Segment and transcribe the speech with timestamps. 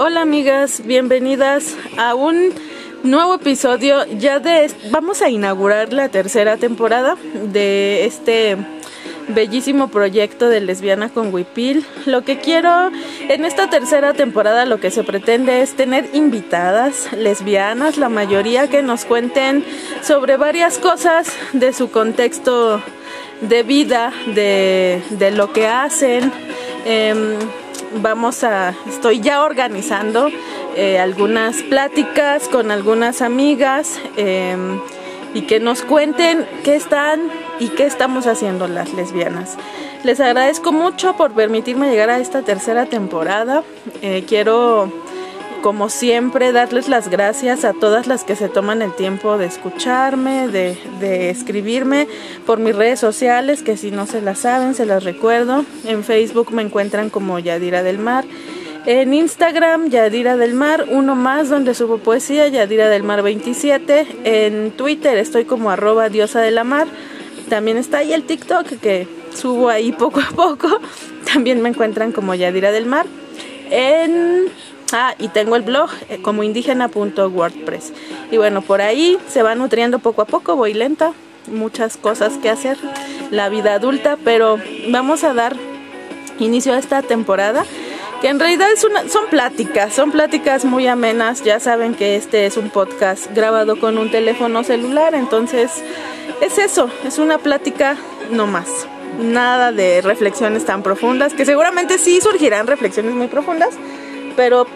[0.00, 2.54] Hola amigas, bienvenidas a un
[3.02, 7.16] nuevo episodio ya de vamos a inaugurar la tercera temporada
[7.52, 8.56] de este
[9.26, 11.84] bellísimo proyecto de lesbiana con Wipil.
[12.06, 12.92] Lo que quiero
[13.28, 18.82] en esta tercera temporada lo que se pretende es tener invitadas lesbianas, la mayoría que
[18.82, 19.64] nos cuenten
[20.02, 22.80] sobre varias cosas de su contexto
[23.40, 26.30] de vida, de, de lo que hacen.
[26.84, 27.36] Em,
[27.96, 30.28] vamos a, estoy ya organizando
[30.76, 34.80] eh, algunas pláticas con algunas amigas em,
[35.34, 39.56] y que nos cuenten qué están y qué estamos haciendo las lesbianas.
[40.04, 43.64] Les agradezco mucho por permitirme llegar a esta tercera temporada.
[44.00, 44.92] Eh, quiero
[45.62, 50.48] como siempre, darles las gracias a todas las que se toman el tiempo de escucharme,
[50.48, 52.08] de, escribirme
[52.46, 55.64] por mis redes sociales, que si no se las saben, se las recuerdo.
[55.84, 58.24] En Facebook me encuentran como Yadira del Mar.
[58.86, 64.06] En Instagram, Yadira del Mar, uno más donde subo poesía, Yadira del Mar 27.
[64.24, 66.86] En Twitter estoy como arroba diosa de la mar.
[67.48, 70.68] También está ahí el TikTok que subo ahí poco a poco.
[71.32, 73.06] También me encuentran como Yadira del Mar.
[73.70, 74.46] En
[74.92, 77.92] Ah, y tengo el blog eh, como indígena.wordpress.
[78.30, 81.12] Y bueno, por ahí se va nutriendo poco a poco, voy lenta,
[81.46, 82.78] muchas cosas que hacer,
[83.30, 85.56] la vida adulta, pero vamos a dar
[86.38, 87.64] inicio a esta temporada
[88.20, 92.46] que en realidad es una, son pláticas, son pláticas muy amenas, ya saben que este
[92.46, 95.70] es un podcast grabado con un teléfono celular, entonces
[96.40, 97.96] es eso, es una plática
[98.32, 98.88] no más,
[99.20, 103.70] nada de reflexiones tan profundas, que seguramente sí surgirán reflexiones muy profundas,
[104.38, 104.68] pero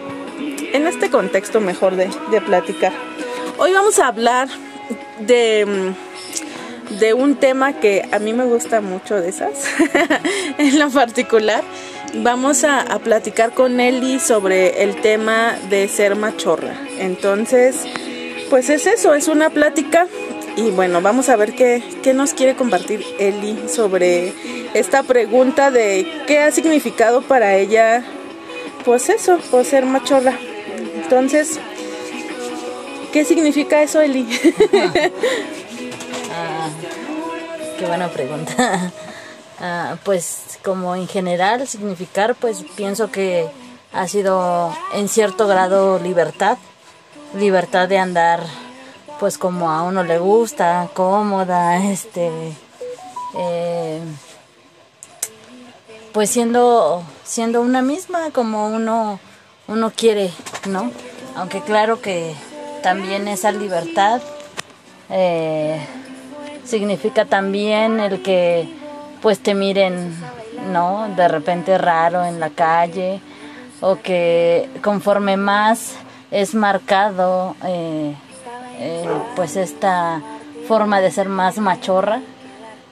[0.72, 2.10] en este contexto mejor de,
[2.40, 2.92] platicar.
[3.58, 4.48] Hoy vamos a hablar
[5.20, 5.94] de,
[6.98, 9.52] de un tema que a mí me gusta mucho de esas,
[10.58, 11.62] en lo particular.
[12.12, 16.74] Vamos a, platicar con Eli sobre el tema de ser machorra.
[16.98, 17.76] Entonces,
[18.50, 20.08] pues es eso, es una plática
[20.56, 24.32] y bueno, vamos a ver qué, qué, nos quiere compartir Eli sobre
[24.74, 28.04] esta pregunta de qué ha significado para ella
[28.84, 30.38] pues eso, por ser machorra.
[30.94, 31.58] Entonces,
[33.12, 34.26] ¿qué significa eso, Eli?
[36.34, 36.68] Ah,
[37.78, 38.90] qué buena pregunta.
[39.64, 43.46] Ah, pues como en general significar, pues pienso que
[43.92, 46.58] ha sido en cierto grado libertad,
[47.38, 48.40] libertad de andar
[49.22, 52.28] pues como a uno le gusta, cómoda, este,
[53.36, 54.00] eh,
[56.12, 59.18] pues siendo siendo una misma como uno
[59.68, 60.30] uno quiere
[60.68, 60.90] no
[61.36, 62.34] aunque claro que
[62.82, 64.20] también esa libertad
[65.08, 65.80] eh,
[66.64, 68.68] significa también el que
[69.20, 70.14] pues te miren
[70.70, 73.20] no de repente raro en la calle
[73.80, 75.94] o que conforme más
[76.30, 78.14] es marcado eh,
[78.78, 80.20] eh, pues esta
[80.66, 82.20] forma de ser más machorra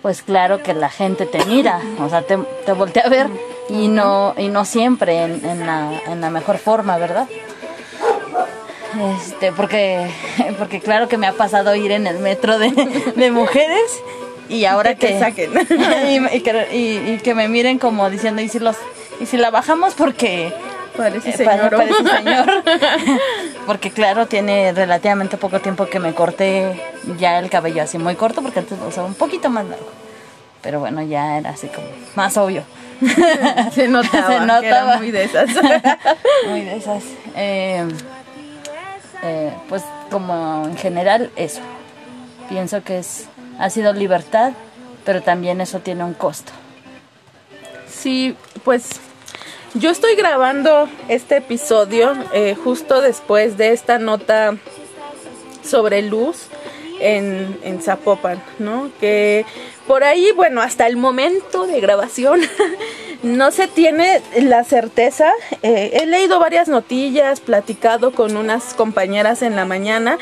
[0.02, 3.26] pues claro que la gente te mira, o sea, te, te voltea a ver
[3.68, 7.28] y no, y no siempre en, en, la, en la mejor forma, ¿verdad?
[9.16, 10.10] Este, porque,
[10.58, 12.70] porque claro que me ha pasado ir en el metro de,
[13.14, 14.02] de mujeres
[14.48, 15.52] y ahora que, saquen
[16.32, 18.76] y, que, y, que me miren como diciendo y si los
[19.20, 20.52] y si la bajamos porque
[21.02, 22.46] parece eh, señor, parece señor.
[23.66, 26.80] porque claro tiene relativamente poco tiempo que me corté
[27.18, 29.90] ya el cabello así muy corto porque antes lo usaba un poquito más largo
[30.62, 32.64] pero bueno ya era así como más obvio
[33.72, 35.50] se notaba, Se muy de esas.
[36.48, 37.02] muy de esas.
[37.34, 37.88] Eh,
[39.22, 41.60] eh, pues como en general eso.
[42.48, 43.26] Pienso que es
[43.58, 44.52] ha sido libertad,
[45.04, 46.52] pero también eso tiene un costo.
[47.88, 49.00] Sí, pues
[49.74, 54.56] yo estoy grabando este episodio eh, justo después de esta nota
[55.62, 56.48] sobre luz
[57.00, 58.90] en, en Zapopan, ¿no?
[59.00, 59.46] Que
[59.86, 62.40] por ahí, bueno, hasta el momento de grabación
[63.22, 65.32] no se tiene la certeza.
[65.62, 70.18] Eh, he leído varias notillas, platicado con unas compañeras en la mañana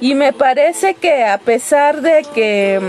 [0.00, 2.80] y me parece que a pesar de que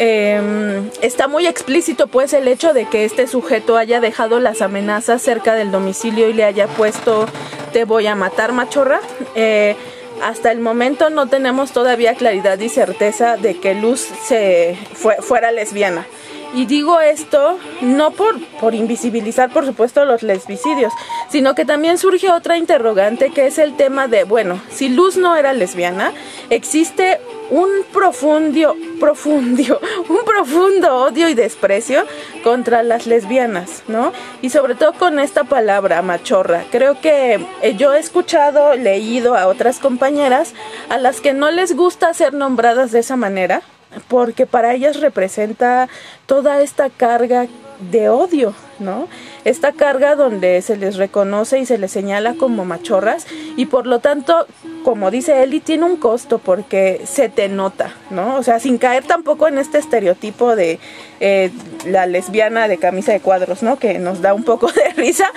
[0.00, 5.22] em, está muy explícito pues el hecho de que este sujeto haya dejado las amenazas
[5.22, 7.26] cerca del domicilio y le haya puesto
[7.72, 9.00] te voy a matar machorra.
[9.34, 9.76] Eh,
[10.22, 14.76] hasta el momento no tenemos todavía claridad y certeza de que Luz se
[15.20, 16.06] fuera lesbiana.
[16.52, 20.92] Y digo esto no por, por invisibilizar, por supuesto, los lesbicidios,
[21.28, 25.36] sino que también surge otra interrogante que es el tema de, bueno, si Luz no
[25.36, 26.12] era lesbiana,
[26.50, 27.20] existe
[27.50, 32.04] un profundo, profundo, un profundo odio y desprecio
[32.42, 34.12] contra las lesbianas, ¿no?
[34.40, 36.64] Y sobre todo con esta palabra machorra.
[36.70, 40.54] Creo que eh, yo he escuchado, leído a otras compañeras
[40.88, 43.62] a las que no les gusta ser nombradas de esa manera,
[44.08, 45.88] porque para ellas representa
[46.26, 47.46] toda esta carga
[47.90, 49.08] de odio, ¿no?
[49.44, 53.26] Esta carga donde se les reconoce y se les señala como machorras
[53.56, 54.46] y por lo tanto,
[54.84, 58.36] como dice Eli, tiene un costo porque se te nota, ¿no?
[58.36, 60.78] O sea, sin caer tampoco en este estereotipo de
[61.20, 61.50] eh,
[61.86, 63.78] la lesbiana de camisa de cuadros, ¿no?
[63.78, 65.30] Que nos da un poco de risa,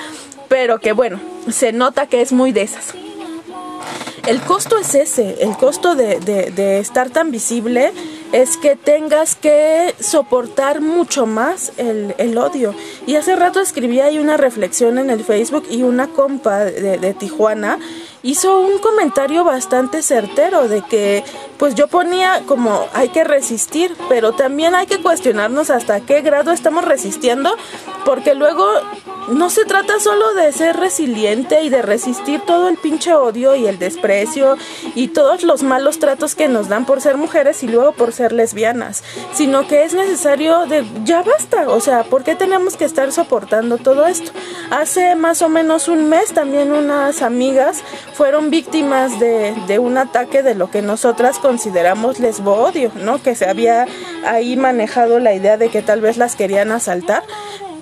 [0.50, 2.94] pero que bueno, se nota que es muy de esas
[4.28, 7.92] el costo es ese, el costo de, de, estar tan visible
[8.32, 12.74] es que tengas que soportar mucho más el, el, odio.
[13.06, 17.14] Y hace rato escribí ahí una reflexión en el Facebook y una compa de, de
[17.14, 17.80] Tijuana
[18.24, 21.24] hizo un comentario bastante certero de que
[21.58, 26.52] pues yo ponía como hay que resistir, pero también hay que cuestionarnos hasta qué grado
[26.52, 27.56] estamos resistiendo,
[28.06, 28.66] porque luego
[29.30, 33.68] no se trata solo de ser resiliente y de resistir todo el pinche odio y
[33.68, 34.58] el desprecio
[34.96, 38.34] y todos los malos tratos que nos dan por ser mujeres y luego por ser
[38.34, 39.04] lesbianas,
[39.34, 43.78] sino que es necesario de ya basta, o sea, ¿por qué tenemos que estar soportando
[43.78, 44.32] todo esto?
[44.70, 47.84] Hace más o menos un mes también unas amigas
[48.14, 53.22] fueron víctimas de, un ataque de lo que nosotras consideramos lesbo-odio, ¿no?
[53.22, 53.88] Que se había
[54.26, 57.24] ahí manejado la idea de que tal vez las querían asaltar,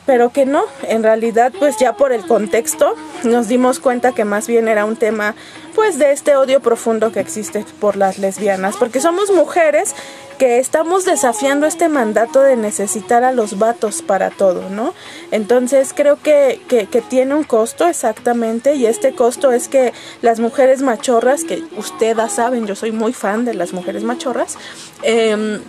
[0.06, 4.48] pero que no, en realidad pues ya por el contexto nos dimos cuenta que más
[4.48, 5.36] bien era un tema
[5.76, 9.96] pues de este odio profundo que existe por las lesbianas, porque somos mujeres
[10.42, 14.96] que estamos desafiando este mandato de necesitar a los vatos para todo, ¿no?
[15.30, 19.94] Entonces creo que, que, tiene un costo exactamente y este costo es que
[20.24, 24.58] las mujeres machorras, que ustedes saben, yo soy muy fan de las mujeres machorras,
[25.04, 25.60] eh,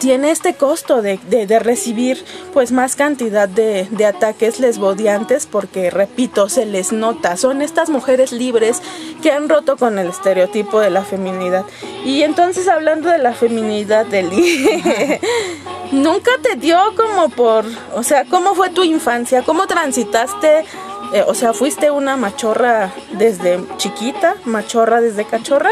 [0.00, 6.48] tiene este costo de, de, recibir pues más cantidad de, de, ataques lesbodiantes porque repito
[6.48, 7.36] se les nota.
[7.36, 8.82] Son estas mujeres libres
[9.22, 11.64] que han roto con el estereotipo de la feminidad.
[12.04, 14.28] Y entonces hablando de la feminidad del
[15.92, 17.64] nunca te dio como por
[17.94, 20.64] o sea cómo fue tu infancia cómo transitaste
[21.12, 25.70] eh, o sea fuiste una machorra desde chiquita machorra desde cachorra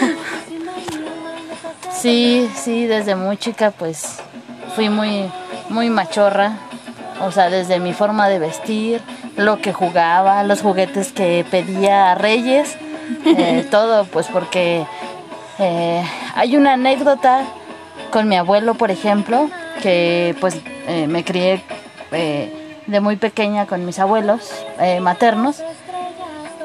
[2.00, 4.20] Sí, sí, desde muy chica pues
[4.76, 5.28] fui muy,
[5.68, 6.52] muy machorra.
[7.20, 9.02] O sea, desde mi forma de vestir,
[9.36, 12.76] lo que jugaba, los juguetes que pedía a Reyes,
[13.24, 14.86] eh, todo, pues porque
[15.58, 16.04] eh,
[16.36, 17.42] hay una anécdota
[18.12, 19.50] con mi abuelo, por ejemplo,
[19.82, 20.56] que pues
[20.86, 21.64] eh, me crié
[22.12, 24.52] de muy pequeña con mis abuelos
[25.00, 25.64] maternos.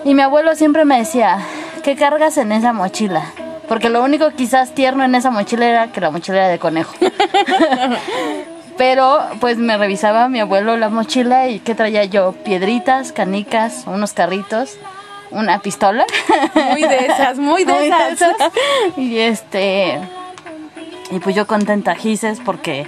[0.05, 1.39] Y mi abuelo siempre me decía,
[1.81, 3.33] ¿qué cargas en esa mochila?
[3.67, 6.93] Porque lo único quizás tierno en esa mochila era que la mochila era de conejo.
[8.77, 12.33] Pero pues me revisaba mi abuelo la mochila y ¿qué traía yo?
[12.43, 14.77] Piedritas, canicas, unos carritos,
[15.31, 16.05] una pistola.
[16.71, 18.19] Muy de esas, muy de, esas.
[18.97, 19.99] Y este...
[21.11, 22.87] Y pues yo contenta gises porque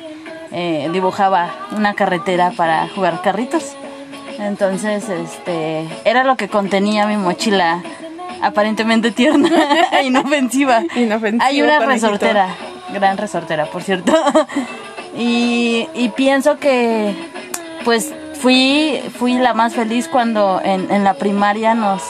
[0.52, 3.76] eh, dibujaba una carretera para jugar carritos.
[4.40, 7.84] Entonces, este, era lo que contenía mi mochila
[8.46, 9.50] aparentemente tierna
[9.92, 10.84] e inofensiva.
[10.96, 11.46] inofensiva.
[11.46, 12.56] Hay una resortera,
[12.94, 14.14] gran resortera, por cierto.
[15.18, 17.16] y, y pienso que,
[17.84, 22.04] pues, fui, fui la más feliz cuando en, en la primaria nos,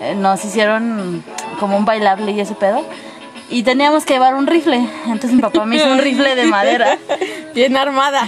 [0.00, 1.22] eh, nos hicieron
[1.60, 2.84] como un bailable y ese pedo.
[3.50, 4.88] Y teníamos que llevar un rifle.
[5.04, 6.98] Entonces mi papá me hizo un rifle de madera.
[7.54, 8.26] Bien armada.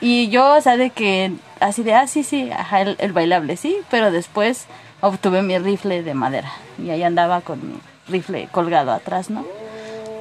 [0.00, 3.56] y yo, o sea, de que así de, ah, sí, sí, ajá, el, el bailable,
[3.56, 3.76] sí.
[3.90, 4.66] Pero después
[5.04, 6.50] obtuve mi rifle de madera
[6.82, 9.44] y ahí andaba con mi rifle colgado atrás, ¿no?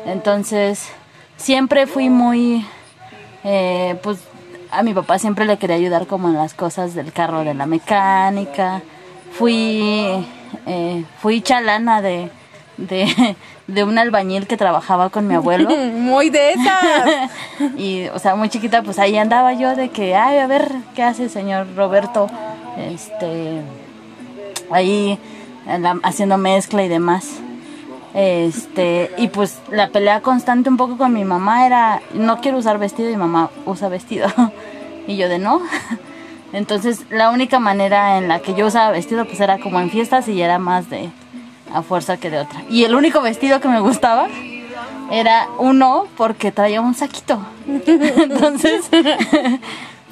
[0.05, 0.89] Entonces,
[1.37, 2.65] siempre fui muy,
[3.43, 4.19] eh, pues
[4.71, 7.65] a mi papá siempre le quería ayudar como en las cosas del carro de la
[7.65, 8.81] mecánica.
[9.31, 10.25] Fui,
[10.65, 12.29] eh, fui chalana de,
[12.77, 13.35] de,
[13.67, 15.69] de, un albañil que trabajaba con mi abuelo.
[15.93, 17.31] muy de esas.
[17.77, 21.03] y, o sea, muy chiquita, pues ahí andaba yo de que, ay, a ver, ¿qué
[21.03, 22.27] hace señor Roberto?
[22.77, 23.61] Este,
[24.73, 25.19] ahí
[26.03, 27.39] haciendo mezcla y demás.
[28.13, 32.77] Este, y pues la pelea constante un poco con mi mamá era, no quiero usar
[32.77, 34.27] vestido y mamá usa vestido.
[35.07, 35.61] y yo de no.
[36.53, 40.27] Entonces la única manera en la que yo usaba vestido pues era como en fiestas
[40.27, 41.09] y era más de
[41.73, 42.63] a fuerza que de otra.
[42.69, 44.27] Y el único vestido que me gustaba
[45.11, 47.39] era uno porque traía un saquito.
[47.67, 48.89] Entonces,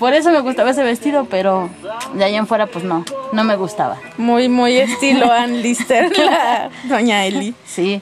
[0.01, 1.69] por eso me gustaba ese vestido, pero
[2.15, 3.97] de ahí en fuera pues no, no me gustaba.
[4.17, 7.53] Muy, muy estilo Ann Lister, la doña Eli.
[7.65, 8.01] Sí.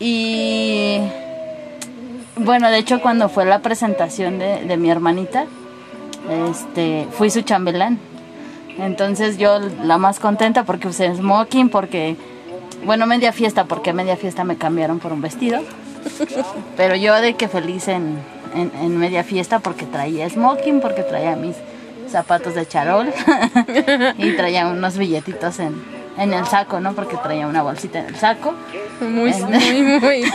[0.00, 1.00] Y
[2.34, 5.44] bueno, de hecho cuando fue la presentación de, de mi hermanita,
[6.50, 7.98] este, fui su chambelán.
[8.78, 12.16] Entonces yo la más contenta porque usé smoking, porque,
[12.86, 15.60] bueno, media fiesta, porque media fiesta me cambiaron por un vestido.
[16.78, 18.18] Pero yo de que feliz en,
[18.54, 21.56] en, media fiesta porque traía smoking, porque traía mis
[22.08, 23.12] zapatos de charol
[24.18, 25.82] y traía unos billetitos en,
[26.16, 26.94] en el saco, ¿no?
[26.94, 28.54] Porque traía una bolsita en el saco.
[29.00, 30.24] Muy, muy, muy.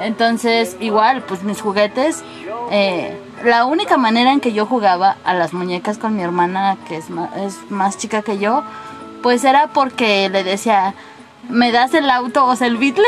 [0.00, 2.22] Entonces, igual, pues mis juguetes,
[2.70, 6.96] eh, la única manera en que yo jugaba a las muñecas con mi hermana, que
[6.96, 8.62] es más, es más chica que yo,
[9.22, 10.94] pues era porque le decía,
[11.52, 13.04] ¿me das el auto o sea, el bitle?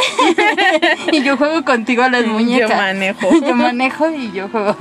[1.13, 2.71] y yo juego contigo a las muñecas.
[2.71, 3.29] Yo manejo.
[3.47, 4.77] yo manejo y yo juego.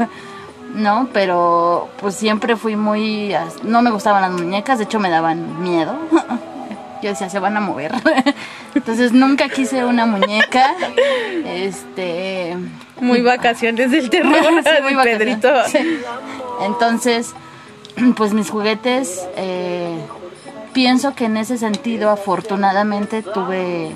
[0.75, 3.33] No, pero pues siempre fui muy...
[3.63, 5.95] No me gustaban las muñecas, de hecho me daban miedo.
[7.03, 7.91] Yo decía, se van a mover.
[8.73, 10.73] Entonces nunca quise una muñeca.
[11.45, 12.55] Este.
[13.01, 14.53] Muy vacaciones del terror,
[14.83, 15.49] muy Pedrito.
[16.61, 17.35] Entonces,
[18.15, 19.72] pues mis juguetes, eh,
[20.73, 23.91] pienso que en ese sentido, afortunadamente, tuve,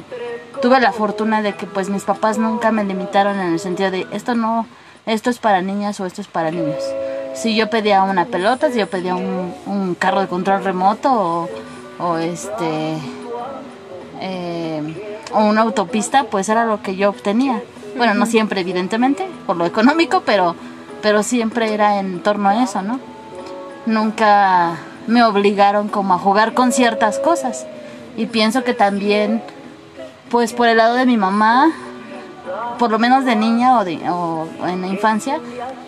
[0.61, 4.07] tuve la fortuna de que pues mis papás nunca me limitaron en el sentido de
[4.11, 4.65] esto no,
[5.05, 6.83] esto es para niñas o esto es para niños.
[7.33, 11.49] Si yo pedía una pelota, si yo pedía un, un carro de control remoto o
[11.99, 12.97] o este
[14.19, 17.61] eh, o una autopista, pues era lo que yo obtenía.
[17.95, 20.55] Bueno, no siempre, evidentemente, por lo económico, pero,
[21.01, 22.99] pero siempre era en torno a eso, ¿no?
[23.85, 24.77] Nunca
[25.07, 27.65] me obligaron como a jugar con ciertas cosas.
[28.15, 29.41] Y pienso que también,
[30.29, 31.71] pues por el lado de mi mamá,
[32.77, 35.39] por lo menos de niña o, en la infancia,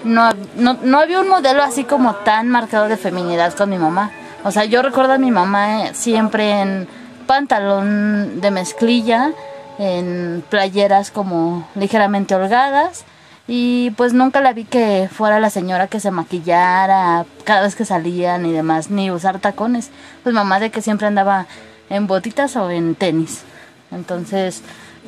[0.03, 4.11] no, no, no había un modelo así como tan marcado de feminidad con mi mamá.
[4.43, 6.87] O sea, yo recuerdo a mi mamá eh, siempre en
[7.27, 9.31] pantalón de mezclilla,
[9.77, 13.05] en playeras como ligeramente holgadas
[13.51, 17.83] y pues nunca la vi que fuera la señora que se maquillara cada vez que
[17.83, 19.89] salían y demás, ni usar tacones.
[20.21, 21.47] Pues mamá de que siempre andaba
[21.89, 23.41] en botitas o en tenis.
[23.89, 24.61] Entonces,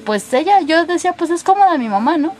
[0.07, 2.33] pues ella, yo decía, pues es cómoda mi mamá, ¿no?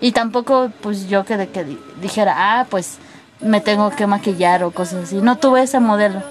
[0.00, 1.66] Y tampoco, pues yo que de que
[2.00, 2.96] dijera, ah, pues
[3.40, 5.16] me tengo que maquillar o cosas así.
[5.16, 6.22] No tuve ese modelo.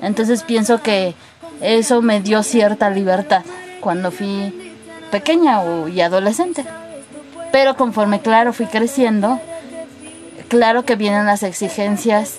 [0.00, 1.14] Entonces pienso que
[1.60, 3.42] eso me dio cierta libertad
[3.82, 4.74] cuando fui
[5.10, 6.64] pequeña o, y adolescente.
[7.52, 9.40] Pero conforme, claro, fui creciendo,
[10.48, 12.38] claro que vienen las exigencias,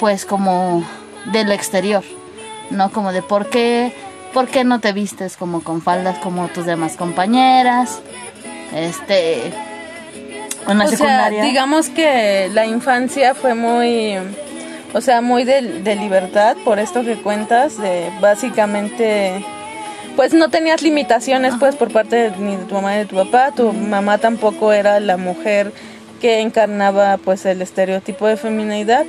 [0.00, 0.84] pues como
[1.32, 2.02] del exterior,
[2.70, 2.90] ¿no?
[2.90, 3.92] Como de por qué,
[4.32, 8.00] por qué no te vistes como con faldas como tus demás compañeras,
[8.74, 9.52] este,
[10.66, 14.16] o Sea, digamos que la infancia fue muy,
[14.92, 19.44] o sea, muy de, libertad, por esto que cuentas, de básicamente,
[20.16, 23.52] pues no tenías limitaciones, pues, por parte ni de tu mamá ni de tu papá.
[23.54, 25.72] Tu mamá tampoco era la mujer
[26.20, 29.04] que encarnaba, pues, el estereotipo de feminidad.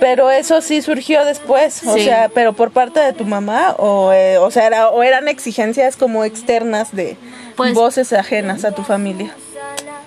[0.00, 4.38] Pero eso sí surgió después, o sea, pero por parte de tu mamá o, eh,
[4.38, 7.16] o sea, era, o eran exigencias como externas de
[7.56, 9.34] pues voces ajenas a tu familia.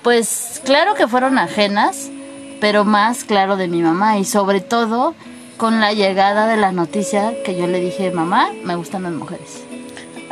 [0.02, 2.10] Pues claro que fueron ajenas,
[2.62, 5.14] pero más claro de mi mamá y sobre todo
[5.58, 9.62] con la llegada de la noticia que yo le dije, mamá, me gustan las mujeres.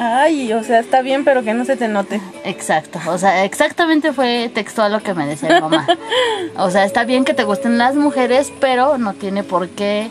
[0.01, 2.21] Ay, o sea, está bien, pero que no se te note.
[2.45, 5.85] Exacto, o sea, exactamente fue textual lo que me decía mi mamá.
[6.55, 10.09] O sea, está bien que te gusten las mujeres, pero no tiene por qué,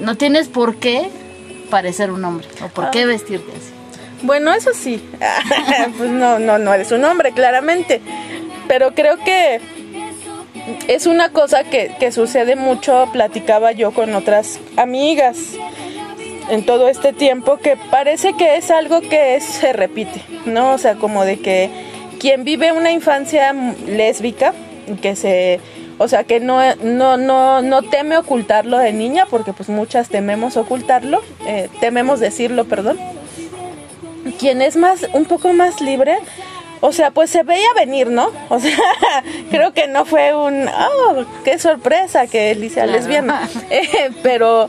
[0.00, 1.08] no tienes por qué
[1.70, 3.06] parecer un hombre o por qué ah.
[3.06, 3.72] vestirte así.
[4.20, 5.02] Bueno, eso sí,
[5.96, 8.02] pues no, no, no eres un hombre, claramente.
[8.68, 9.62] Pero creo que
[10.88, 15.56] es una cosa que, que sucede mucho, platicaba yo con otras amigas
[16.50, 20.72] en todo este tiempo, que parece que es algo que se repite, ¿no?
[20.72, 21.70] O sea, como de que
[22.18, 23.52] quien vive una infancia
[23.86, 24.52] lésbica,
[25.02, 25.60] que se
[25.98, 30.56] o sea que no, no, no, no teme ocultarlo de niña, porque pues muchas tememos
[30.56, 32.98] ocultarlo, eh, tememos decirlo, perdón.
[34.38, 36.18] Quien es más, un poco más libre,
[36.80, 38.30] o sea, pues se veía venir, ¿no?
[38.50, 38.76] O sea,
[39.50, 43.48] creo que no fue un, oh, qué sorpresa que él sea lesbiana.
[43.70, 44.68] Eh, pero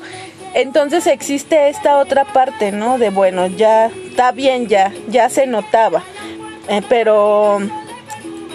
[0.62, 2.98] entonces existe esta otra parte, ¿no?
[2.98, 6.04] De bueno, ya está bien, ya, ya se notaba.
[6.68, 7.60] Eh, pero,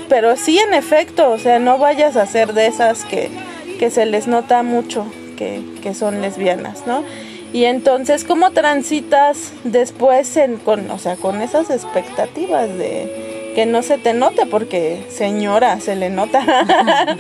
[0.09, 3.31] pero sí, en efecto, o sea, no vayas a ser de esas que,
[3.79, 5.07] que se les nota mucho
[5.37, 7.05] que, que son lesbianas, ¿no?
[7.53, 13.83] Y entonces, ¿cómo transitas después en, con, o sea, con esas expectativas de, que no
[13.83, 16.45] se te note porque señora se le nota.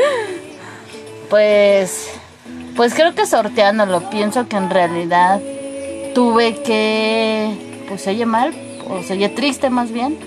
[1.30, 2.10] pues
[2.76, 5.40] pues creo que sorteándolo, pienso que en realidad
[6.14, 8.54] tuve que pues se oye mal
[8.88, 10.18] o se oye triste más bien,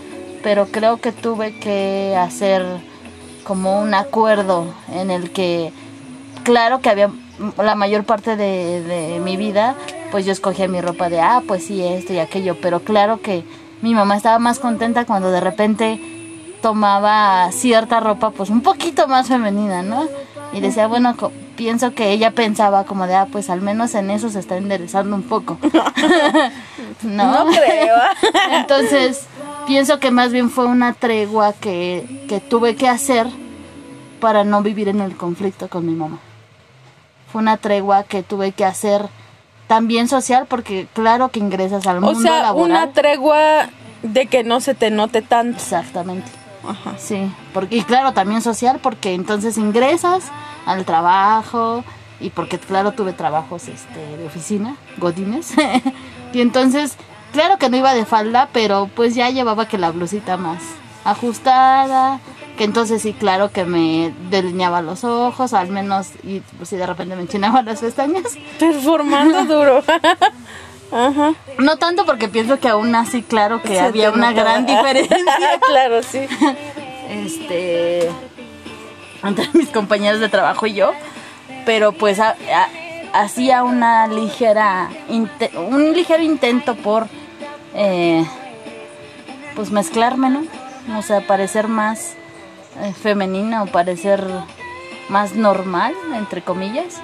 [0.43, 2.65] pero creo que tuve que hacer
[3.43, 5.71] como un acuerdo en el que
[6.43, 7.09] claro que había
[7.57, 9.75] la mayor parte de, de mi vida
[10.11, 13.43] pues yo escogía mi ropa de ah pues sí esto y aquello pero claro que
[13.81, 15.99] mi mamá estaba más contenta cuando de repente
[16.65, 20.07] tomaba cierta ropa pues un poquito más femenina, ¿no?
[20.51, 21.15] Y decía, bueno,
[21.55, 25.15] pienso que ella pensaba como de, ah, pues al menos en eso se está enderezando
[25.15, 25.57] un poco.
[27.03, 27.45] ¿No?
[27.47, 27.95] creo.
[28.51, 29.25] Entonces,
[29.67, 33.27] pienso que más bien fue una tregua que, que tuve que hacer
[34.19, 36.19] para no vivir en el conflicto con mi mamá.
[37.31, 39.07] Fue una tregua que tuve que hacer
[39.67, 42.71] también social porque claro que ingresas al mundo o sea, laboral.
[42.71, 43.69] una tregua
[44.03, 45.57] de que no se te note tanto.
[45.57, 46.31] Exactamente.
[46.67, 46.97] Ajá.
[46.97, 50.31] Sí, porque y claro, también social porque entonces ingresas
[50.65, 51.83] al trabajo
[52.19, 55.53] y porque claro, tuve trabajos este de oficina, godines.
[56.33, 56.95] y entonces,
[57.33, 60.61] claro que no iba de falda, pero pues ya llevaba que la blusita más
[61.03, 62.19] ajustada,
[62.57, 66.87] que entonces sí, claro que me delineaba los ojos, al menos, y pues si de
[66.87, 68.37] repente me enchinaba las pestañas.
[68.59, 69.83] Performando duro.
[70.91, 71.33] Ajá.
[71.59, 75.17] No tanto porque pienso que aún así, claro que había una gran diferencia.
[75.67, 76.21] claro, sí.
[77.09, 78.09] Este.
[79.25, 80.91] Entre mis compañeros de trabajo y yo.
[81.65, 82.19] Pero pues
[83.13, 84.89] hacía una ligera.
[85.09, 87.07] un ligero intento por.
[87.73, 88.25] Eh,
[89.55, 90.43] pues mezclarme, ¿no?
[90.97, 92.15] O sea, parecer más
[92.81, 94.23] eh, femenina o parecer
[95.09, 97.01] más normal, entre comillas.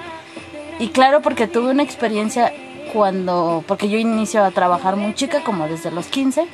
[0.80, 2.54] Y claro, porque tuve una experiencia
[2.94, 6.48] cuando, porque yo inicio a trabajar muy chica, como desde los 15,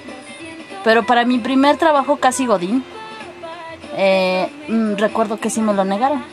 [0.84, 2.84] pero para mi primer trabajo casi godín,
[3.96, 6.24] eh, mm, recuerdo que sí me lo negaron.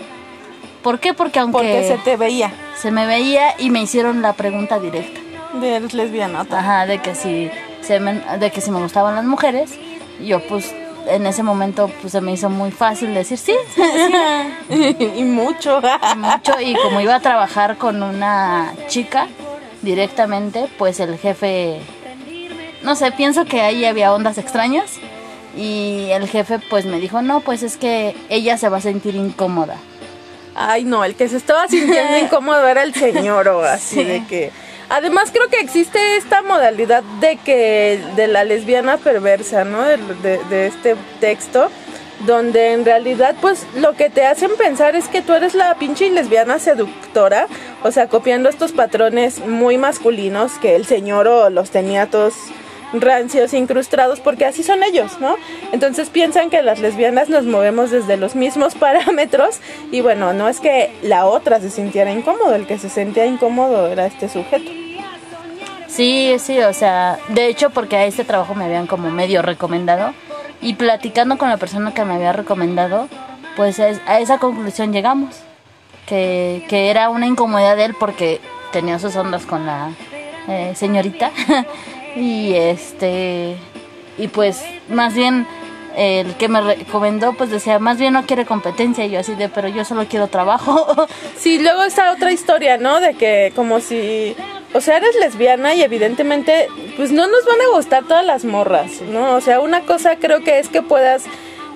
[0.83, 1.15] ¿Por qué?
[1.15, 1.59] Porque aunque...
[1.59, 2.53] Porque se te veía.
[2.77, 5.21] Se me veía y me hicieron la pregunta directa.
[5.55, 6.47] De eres lesbiana.
[6.51, 9.79] Ajá, de que si, se me, de que si me gustaban las mujeres,
[10.23, 10.75] yo pues
[11.09, 13.55] en ese momento pues se me hizo muy fácil decir sí,
[14.69, 15.81] y mucho.
[15.81, 19.29] y mucho y como iba a trabajar con una chica
[19.83, 21.81] directamente, pues el jefe,
[22.83, 24.99] no sé, pienso que ahí había ondas extrañas
[25.57, 29.15] y el jefe pues me dijo, no, pues es que ella se va a sentir
[29.15, 29.77] incómoda.
[30.55, 34.51] Ay, no, el que se estaba sintiendo incómodo era el señor o así de que...
[34.91, 39.83] Además creo que existe esta modalidad de que de la lesbiana perversa, ¿no?
[39.83, 41.71] De, de este texto
[42.27, 46.09] donde en realidad pues lo que te hacen pensar es que tú eres la pinche
[46.11, 47.47] lesbiana seductora,
[47.83, 52.35] o sea, copiando estos patrones muy masculinos que el señor o los tenía todos
[53.01, 55.37] rancios, incrustados, porque así son ellos, ¿no?
[55.73, 60.61] Entonces piensan que las lesbianas nos movemos desde los mismos parámetros y bueno, no es
[60.61, 64.71] que la otra se sintiera incómodo, el que se sentía incómodo era este sujeto.
[65.89, 70.13] Sí, sí, o sea, de hecho porque a este trabajo me habían como medio recomendado
[70.61, 73.09] y platicando con la persona que me había recomendado,
[73.57, 75.37] pues a esa conclusión llegamos.
[76.07, 78.41] Que, era una incomodidad de él porque
[78.73, 79.91] tenía sus ondas con la
[80.49, 81.31] eh, señorita.
[82.17, 83.57] y este.
[84.17, 85.47] Y pues más bien
[85.97, 89.49] el que me recomendó pues decía, más bien no quiere competencia y yo así de,
[89.49, 91.07] pero yo solo quiero trabajo.
[91.37, 93.01] sí, luego está otra historia, ¿no?
[93.01, 94.37] De que como si
[94.75, 99.03] o sea, eres lesbiana y evidentemente, pues no nos van a gustar todas las morras,
[99.03, 99.37] ¿no?
[99.37, 101.27] O sea, una cosa creo que es que puedas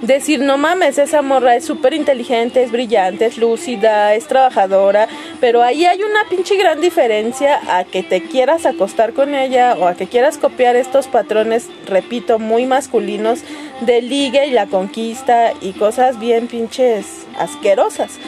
[0.02, 5.08] decir, no mames, esa morra es súper inteligente, es brillante, es lúcida, es trabajadora,
[5.40, 9.86] pero ahí hay una pinche gran diferencia a que te quieras acostar con ella o
[9.86, 13.40] a que quieras copiar estos patrones, repito, muy masculinos
[13.80, 18.18] de ligue y la conquista y cosas bien pinches asquerosas.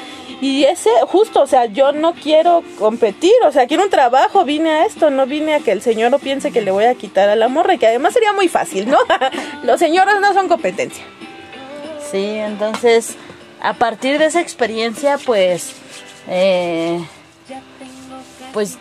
[0.40, 4.70] Y ese, justo, o sea, yo no quiero competir, o sea, quiero un trabajo, vine
[4.70, 7.36] a esto, no vine a que el señor piense que le voy a quitar a
[7.36, 8.98] la morra, que además sería muy fácil, ¿no?
[9.64, 11.04] Los señores no son competencia.
[12.10, 13.16] Sí, entonces,
[13.62, 15.74] a partir de esa experiencia, pues,
[16.28, 17.04] eh,
[18.52, 18.78] pues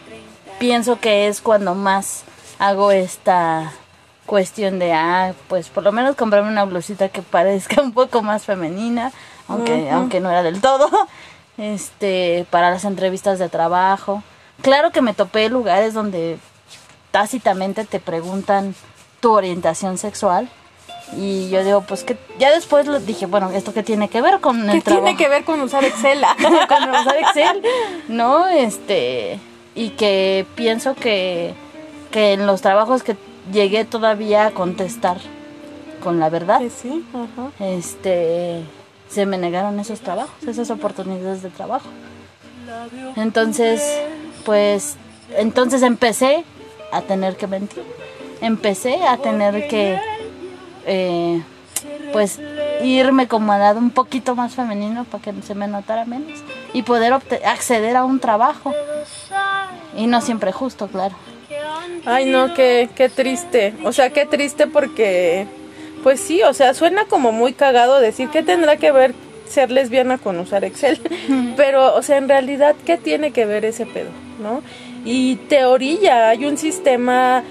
[0.57, 2.23] pienso que es cuando más
[2.57, 3.71] hago esta
[4.25, 8.45] cuestión de, ah, pues por lo menos comprarme una blusita que parezca un poco más
[8.45, 9.11] femenina,
[9.47, 10.89] aunque, aunque no era del todo
[11.59, 14.23] este, para las entrevistas de trabajo.
[14.61, 16.37] Claro que me topé lugares donde
[17.11, 18.75] tácitamente te preguntan
[19.19, 20.49] tu orientación sexual.
[21.17, 24.39] Y yo digo, pues que ya después lo dije, bueno, ¿esto qué tiene que ver
[24.39, 26.21] con el ¿Qué tiene que ver con usar Excel?
[26.67, 27.63] con usar Excel,
[28.07, 28.47] ¿no?
[28.47, 29.39] Este,
[29.75, 31.53] y que pienso que,
[32.11, 33.15] que en los trabajos que
[33.51, 35.17] llegué todavía a contestar
[36.03, 37.51] con la verdad, Que sí, ajá.
[37.59, 38.61] este,
[39.09, 41.87] se me negaron esos trabajos, esas oportunidades de trabajo.
[43.15, 43.81] Entonces,
[44.45, 44.95] pues,
[45.37, 46.43] entonces empecé
[46.91, 47.83] a tener que mentir.
[48.41, 49.99] Empecé a tener que,
[50.89, 51.41] eh,
[52.11, 52.39] pues,
[52.83, 56.39] irme como al lado un poquito más femenino para que se me notara menos
[56.73, 58.73] y poder acceder a un trabajo.
[59.95, 61.15] Y no siempre justo, claro.
[62.05, 63.73] Ay, no, qué, qué triste.
[63.83, 65.47] O sea, qué triste porque,
[66.03, 69.13] pues sí, o sea, suena como muy cagado decir que tendrá que ver
[69.47, 70.99] ser lesbiana con usar Excel.
[71.57, 74.09] Pero, o sea, en realidad, ¿qué tiene que ver ese pedo?
[74.41, 74.61] ¿No?
[75.05, 77.43] Y te orilla, hay un sistema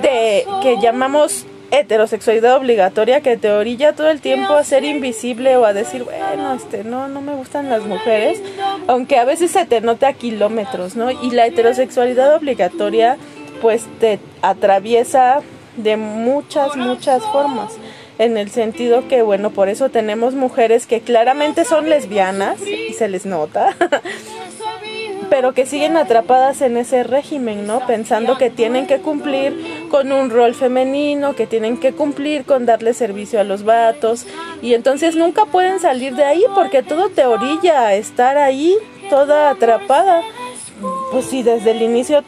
[0.00, 5.64] de que llamamos heterosexualidad obligatoria que te orilla todo el tiempo a ser invisible o
[5.64, 8.42] a decir, bueno, este, no, no me gustan las mujeres,
[8.86, 11.10] aunque a veces se te nota a kilómetros, ¿no?
[11.10, 13.16] Y la heterosexualidad obligatoria,
[13.62, 15.40] pues te atraviesa
[15.76, 17.72] de muchas, muchas formas.
[18.18, 23.08] En el sentido que, bueno, por eso tenemos mujeres que claramente son lesbianas y se
[23.08, 23.74] les nota,
[25.30, 27.86] pero que siguen atrapadas en ese régimen, ¿no?
[27.86, 32.94] Pensando que tienen que cumplir con un rol femenino, que tienen que cumplir con darle
[32.94, 34.26] servicio a los vatos,
[34.62, 38.74] y entonces nunca pueden salir de ahí porque todo te orilla a estar ahí,
[39.10, 40.22] toda atrapada.
[41.12, 42.24] Pues si desde el inicio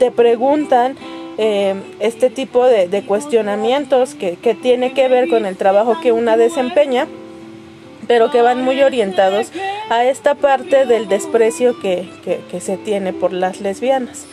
[0.00, 0.96] te preguntan
[1.38, 6.36] eh, este tipo de, cuestionamientos que, que tiene que ver con el trabajo que una
[6.36, 7.06] desempeña,
[8.08, 9.52] pero que van muy orientados
[9.88, 12.08] a esta parte del desprecio que-
[12.50, 14.26] que se tiene por las lesbianas.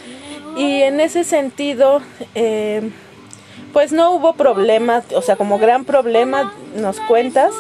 [0.56, 2.02] Y en ese sentido,
[2.34, 2.90] eh,
[3.74, 7.54] pues no hubo problema, o sea, como gran problema nos cuentas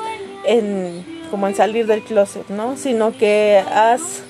[0.45, 2.77] en como en salir del closet, ¿no?
[2.77, 4.23] Sino que has,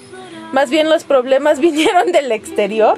[0.53, 2.97] más bien los problemas vinieron del exterior.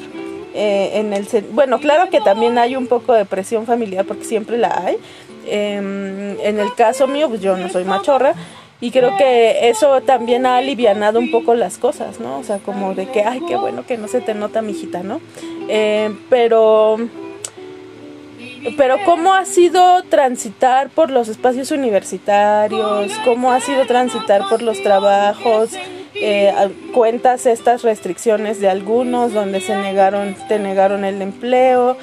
[0.53, 4.57] eh, en el bueno, claro que también hay un poco de presión familiar porque siempre
[4.57, 4.97] la hay.
[5.45, 8.33] Em, en el caso mío, pues yo no soy machorra
[8.79, 12.37] y creo que eso también ha alivianado un poco las cosas, ¿no?
[12.39, 15.19] O sea, como de que, ay, qué bueno que no se te nota, mijita, ¿no?
[15.67, 16.97] Eh, pero
[18.75, 24.81] pero cómo ha sido transitar por los espacios universitarios, cómo ha sido transitar por los
[24.81, 25.71] trabajos,
[26.15, 26.51] eh,
[26.93, 31.97] cuentas estas restricciones de algunos donde se negaron, te negaron el empleo,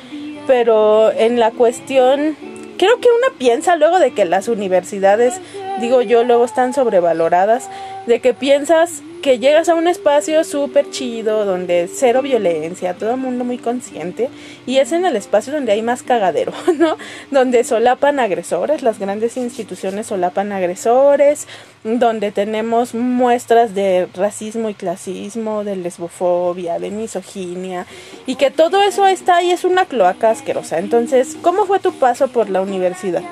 [0.46, 2.36] pero en la cuestión,
[2.78, 5.40] creo que una piensa luego de que las universidades,
[5.80, 7.68] digo yo, luego están sobrevaloradas,
[8.06, 13.16] de que piensas que llegas a un espacio súper chido, donde cero violencia, todo el
[13.16, 14.28] mundo muy consciente,
[14.66, 16.98] y es en el espacio donde hay más cagadero, ¿no?
[17.30, 21.48] Donde solapan agresores, las grandes instituciones solapan agresores,
[21.84, 27.86] donde tenemos muestras de racismo y clasismo, de lesbofobia, de misoginia,
[28.26, 30.78] y que todo eso está ahí, es una cloaca asquerosa.
[30.78, 33.22] Entonces, ¿cómo fue tu paso por la universidad?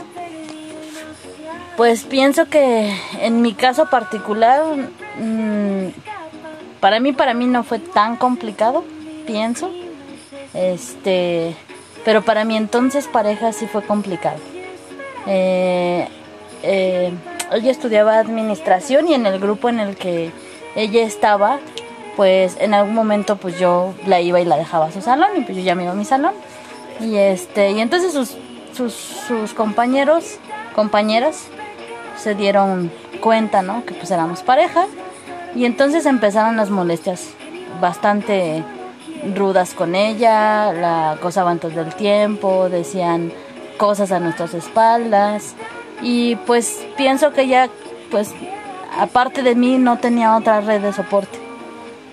[1.83, 4.63] Pues pienso que en mi caso particular,
[5.19, 5.89] mm,
[6.79, 8.85] para mí, para mí no fue tan complicado,
[9.27, 9.69] pienso.
[10.55, 11.57] Este,
[12.05, 14.37] pero para mi entonces pareja sí fue complicado.
[15.27, 16.07] Eh,
[16.63, 17.13] eh,
[17.51, 20.31] ella estudiaba administración y en el grupo en el que
[20.77, 21.59] ella estaba,
[22.15, 25.41] pues en algún momento pues yo la iba y la dejaba a su salón y
[25.41, 26.35] pues yo ya me iba a mi salón.
[27.01, 28.37] Y este, y entonces sus,
[28.73, 30.39] sus, sus compañeros,
[30.77, 31.49] compañeras,
[32.23, 33.85] se dieron cuenta, ¿no?
[33.85, 34.87] Que pues éramos pareja.
[35.55, 37.31] Y entonces empezaron las molestias
[37.81, 38.65] bastante
[39.35, 43.33] rudas con ella, la acosaban todo el tiempo, decían
[43.77, 45.55] cosas a nuestras espaldas.
[46.01, 47.69] Y pues pienso que ella,
[48.11, 48.33] pues,
[48.99, 51.39] aparte de mí, no tenía otra red de soporte.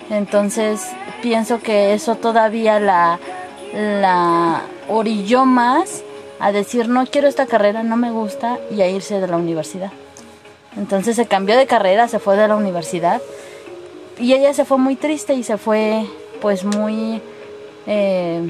[0.09, 0.87] Entonces
[1.21, 3.19] pienso que eso todavía la,
[3.73, 6.03] la orilló más
[6.39, 9.91] a decir no quiero esta carrera, no me gusta y a irse de la universidad.
[10.77, 13.21] Entonces se cambió de carrera, se fue de la universidad
[14.17, 16.05] y ella se fue muy triste y se fue
[16.41, 17.21] pues muy
[17.87, 18.49] eh,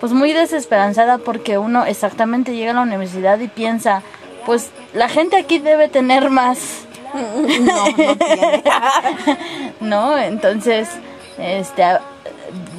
[0.00, 4.02] pues muy desesperanzada porque uno exactamente llega a la universidad y piensa
[4.44, 6.86] pues la gente aquí debe tener más
[7.60, 8.62] No, no tiene.
[9.80, 10.18] ¿no?
[10.18, 10.88] Entonces,
[11.38, 11.84] este,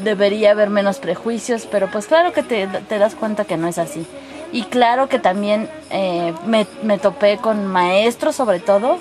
[0.04, 3.78] debería haber menos prejuicios, pero pues claro que te, te das cuenta que no es
[3.78, 4.06] así.
[4.52, 9.00] Y claro que también eh, me, me topé con maestros, sobre todo,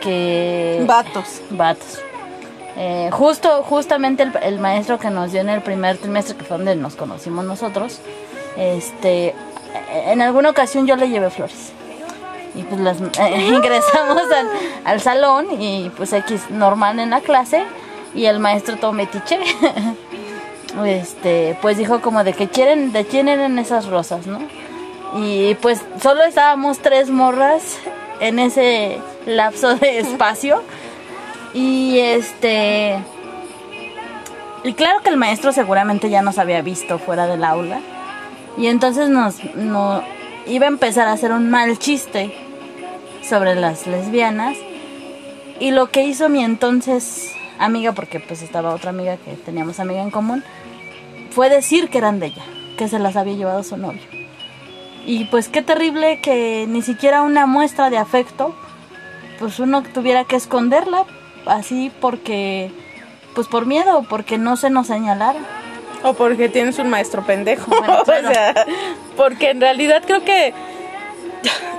[0.00, 0.82] que...
[0.86, 1.42] Vatos.
[1.50, 1.98] Vatos.
[2.76, 6.56] Eh, justo, justamente el, el maestro que nos dio en el primer trimestre, que fue
[6.56, 8.00] donde nos conocimos nosotros,
[8.56, 9.34] este,
[10.06, 11.72] en alguna ocasión yo le llevé flores.
[12.54, 14.48] Y pues las eh, ingresamos al,
[14.84, 17.64] al salón y pues X normal en la clase
[18.14, 19.38] y el maestro todo metiche.
[20.84, 24.40] este, pues dijo como de que quieren, de quién eran esas rosas, ¿no?
[25.16, 27.78] Y pues solo estábamos tres morras
[28.20, 30.62] en ese lapso de espacio.
[31.54, 32.98] Y este...
[34.64, 37.80] Y claro que el maestro seguramente ya nos había visto fuera del aula.
[38.56, 40.02] Y entonces nos, no,
[40.46, 42.34] iba a empezar a hacer un mal chiste
[43.22, 44.56] sobre las lesbianas.
[45.60, 50.02] Y lo que hizo mi entonces amiga, porque pues estaba otra amiga que teníamos amiga
[50.02, 50.44] en común,
[51.38, 52.42] fue decir que eran de ella,
[52.76, 54.02] que se las había llevado su novio.
[55.06, 58.56] Y pues qué terrible que ni siquiera una muestra de afecto,
[59.38, 61.04] pues uno tuviera que esconderla,
[61.46, 62.72] así porque,
[63.36, 65.38] pues por miedo, porque no se nos señalara.
[66.02, 67.70] O porque tienes un maestro pendejo.
[68.02, 68.66] o sea,
[69.16, 70.52] porque en realidad creo que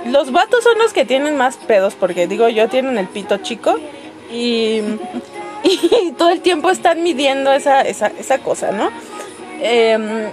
[0.06, 3.74] los vatos son los que tienen más pedos, porque digo yo, tienen el pito chico
[4.32, 4.80] y,
[5.64, 8.90] y todo el tiempo están midiendo esa, esa, esa cosa, ¿no?
[9.60, 10.28] Em,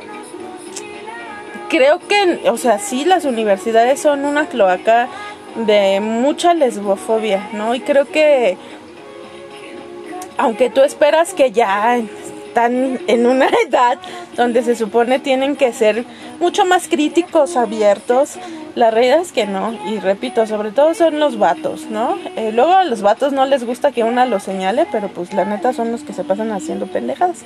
[1.70, 5.10] creo que, o sea, sí, las universidades son una cloaca
[5.56, 7.76] de mucha lesbofobia, ¿no?
[7.76, 8.58] Y creo que,
[10.38, 14.00] aunque tú esperas que ya están en una edad
[14.36, 16.06] donde se supone tienen que ser
[16.40, 18.38] mucho más críticos, abiertos,
[18.76, 22.18] la realidad es que no, y repito, sobre todo son los vatos, ¿no?
[22.36, 25.46] Eh, luego a los vatos no les gusta que una los señale, pero pues la
[25.46, 27.44] neta son los que se pasan haciendo pendejadas.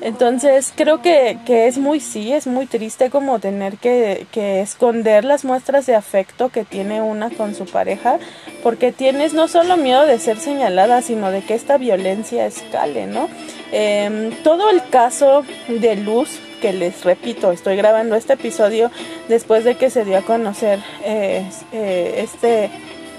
[0.00, 5.24] Entonces creo que, que, es muy sí, es muy triste como tener que, que, esconder
[5.24, 8.18] las muestras de afecto que tiene una con su pareja,
[8.62, 13.28] porque tienes no solo miedo de ser señalada, sino de que esta violencia escale, ¿no?
[13.72, 18.90] Eh, todo el caso de Luz, que les repito, estoy grabando este episodio
[19.28, 22.70] después de que se dio a conocer eh, eh, este,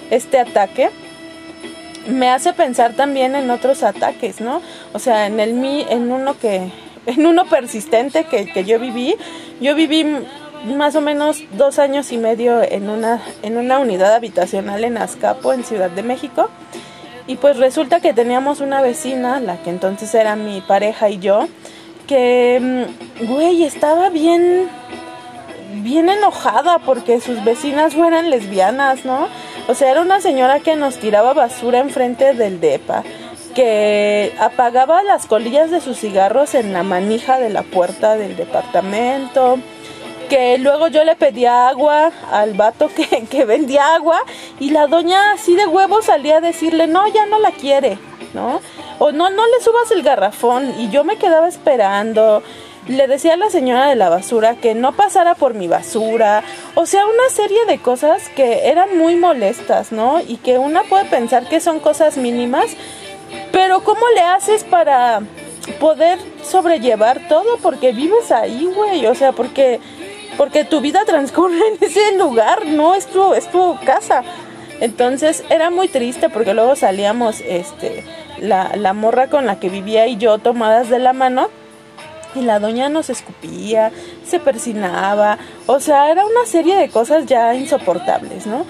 [0.10, 0.90] este ataque
[2.08, 4.62] me hace pensar también en otros ataques, ¿no?
[4.94, 6.72] O sea, en el mi, en uno que,
[7.06, 9.16] en uno persistente que, que yo viví,
[9.60, 10.06] yo viví
[10.66, 15.54] más o menos dos años y medio en una, en una unidad habitacional en Azcapo,
[15.54, 16.50] en Ciudad de México.
[17.28, 21.48] Y pues resulta que teníamos una vecina, la que entonces era mi pareja y yo,
[22.08, 22.88] que,
[23.22, 24.68] güey, estaba bien,
[25.76, 29.28] bien enojada porque sus vecinas fueran lesbianas, ¿no?
[29.72, 33.06] O sea, era una señora que nos tiraba basura enfrente del DEPA,
[33.56, 39.60] que apagaba las colillas de sus cigarros en la manija de la puerta del departamento,
[40.28, 44.22] que luego yo le pedía agua al vato que, vendía agua
[44.60, 47.98] y la doña así de huevo salía a decirle, no, ya no la quiere,
[48.34, 48.60] ¿no?
[49.00, 52.44] O no, no le subas el garrafón y yo me quedaba esperando
[52.92, 56.44] le decía a la señora de la basura que no pasara por mi basura,
[56.76, 60.20] o sea, una serie de cosas que eran muy molestas, ¿no?
[60.22, 62.68] Y que una puede pensar que son cosas mínimas,
[63.52, 65.22] pero ¿cómo le haces para
[65.80, 67.58] poder sobrellevar todo?
[67.62, 69.80] Porque vives ahí, güey, o sea, porque
[70.38, 74.24] porque tu vida transcurre en ese lugar, no es tu es tu casa.
[74.80, 78.04] Entonces era muy triste porque luego salíamos este
[78.40, 81.50] la, la morra con la que vivía y yo tomadas de la mano
[82.36, 83.92] y la doña nos escupía,
[84.26, 88.66] se persinaba, o sea, era una serie de cosas ya insoportables, ¿no?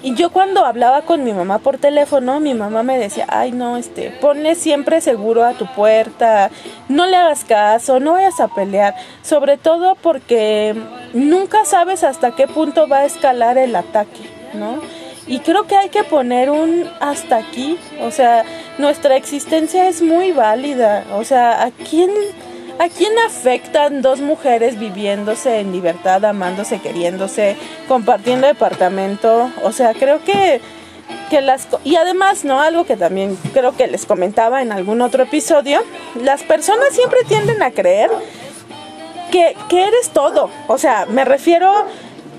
[0.00, 3.76] Y yo cuando hablaba con mi mamá por teléfono, mi mamá me decía, ay no,
[3.76, 6.50] este, ponle siempre seguro a tu puerta,
[6.88, 10.76] no le hagas caso, no vayas a pelear, sobre todo porque
[11.14, 14.80] nunca sabes hasta qué punto va a escalar el ataque, ¿no?
[15.26, 18.44] Y creo que hay que poner un hasta aquí, o sea,
[18.78, 22.10] nuestra existencia es muy válida, o sea, ¿a quién
[22.78, 27.56] ¿A quién afectan dos mujeres viviéndose en libertad, amándose, queriéndose,
[27.88, 29.50] compartiendo departamento?
[29.64, 30.60] O sea, creo que,
[31.28, 31.66] que las...
[31.82, 32.60] Y además, ¿no?
[32.60, 35.80] Algo que también creo que les comentaba en algún otro episodio,
[36.22, 38.12] las personas siempre tienden a creer
[39.32, 40.48] que, que eres todo.
[40.68, 41.72] O sea, me refiero,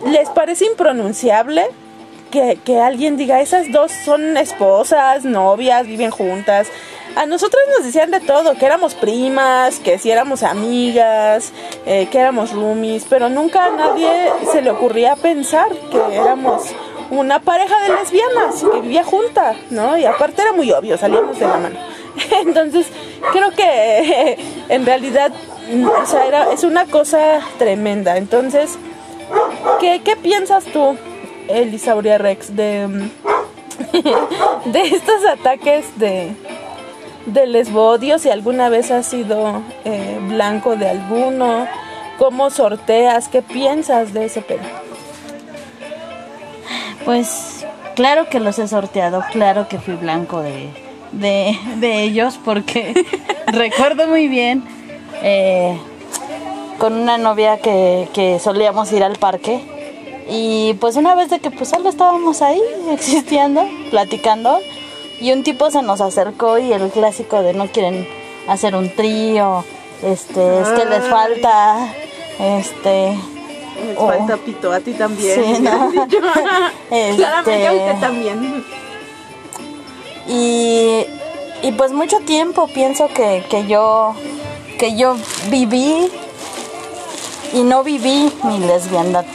[0.06, 1.66] les parece impronunciable
[2.32, 6.70] que, que alguien diga, esas dos son esposas, novias, viven juntas
[7.16, 11.52] a nosotras nos decían de todo, que éramos primas, que si éramos amigas,
[11.86, 14.10] eh, que éramos roomies, pero nunca a nadie
[14.52, 16.74] se le ocurría pensar que éramos
[17.12, 19.98] una pareja de lesbianas que vivía junta, ¿no?
[19.98, 21.80] Y aparte era muy obvio, salíamos de la mano.
[22.42, 22.88] Entonces,
[23.32, 24.38] creo que
[24.70, 25.32] en realidad,
[26.02, 28.18] o sea, era, es una cosa tremenda.
[28.18, 28.78] Entonces,
[29.80, 30.98] ¿qué, piensas tú,
[31.48, 32.88] Elisauria Rex, de,
[34.66, 36.36] de estos ataques de,
[37.34, 41.68] de lesbodio, si alguna vez has sido eh, blanco de alguno,
[42.18, 44.64] cómo sorteas, qué piensas de ese pedo.
[47.06, 47.66] Pues
[47.96, 50.70] claro que los he sorteado, claro que fui blanco de,
[51.12, 52.94] de, ellos, porque
[53.48, 54.64] recuerdo muy bien,
[55.24, 55.78] eh,
[56.78, 59.62] con una novia que, que solíamos ir al parque.
[60.30, 62.62] Y pues una vez de que pues solo estábamos ahí
[62.92, 64.60] existiendo, platicando,
[65.20, 68.08] y un tipo se nos acercó y el clásico de no quieren
[68.48, 69.64] hacer un trío,
[70.04, 71.94] este, es que les falta,
[72.40, 73.18] este...
[73.88, 75.56] Les falta pito, a ti también.
[75.56, 75.92] Sí, ¿no?
[76.90, 78.66] Claramente a Este- usted también.
[80.28, 81.06] Y,
[81.64, 84.14] y pues mucho tiempo pienso que, que yo
[84.78, 85.16] que yo
[85.50, 86.10] viví
[87.54, 89.26] y no viví mi lesbiandad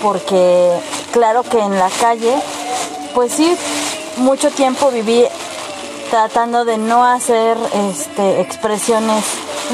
[0.00, 0.70] porque
[1.12, 2.34] claro que en la calle
[3.14, 3.54] pues sí
[4.18, 5.24] mucho tiempo viví
[6.10, 7.56] tratando de no hacer
[7.90, 9.24] este expresiones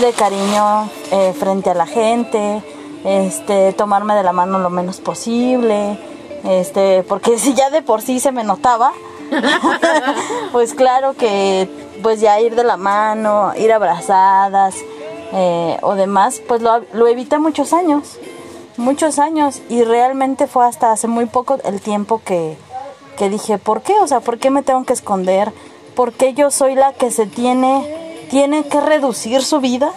[0.01, 2.63] de cariño eh, frente a la gente
[3.05, 5.99] este tomarme de la mano lo menos posible
[6.45, 8.93] este porque si ya de por sí se me notaba
[10.53, 11.69] pues claro que
[12.03, 14.75] pues ya ir de la mano, ir abrazadas
[15.33, 18.19] eh, o demás, pues lo, lo evité muchos años,
[18.77, 22.57] muchos años y realmente fue hasta hace muy poco el tiempo que,
[23.19, 23.93] que dije, ¿por qué?
[24.01, 25.53] O sea, ¿por qué me tengo que esconder?
[25.95, 29.91] ¿Por qué yo soy la que se tiene, tiene que reducir su vida